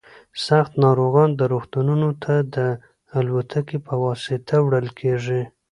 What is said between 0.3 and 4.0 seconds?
سخت ناروغان روغتونونو ته د الوتکې په